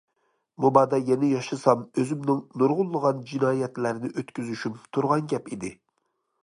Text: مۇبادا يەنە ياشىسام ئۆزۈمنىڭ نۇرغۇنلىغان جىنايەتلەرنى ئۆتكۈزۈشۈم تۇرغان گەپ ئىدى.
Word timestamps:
مۇبادا 0.63 0.99
يەنە 1.09 1.29
ياشىسام 1.33 1.83
ئۆزۈمنىڭ 2.03 2.39
نۇرغۇنلىغان 2.63 3.23
جىنايەتلەرنى 3.33 4.13
ئۆتكۈزۈشۈم 4.15 4.83
تۇرغان 4.99 5.33
گەپ 5.35 5.55
ئىدى. 5.55 5.75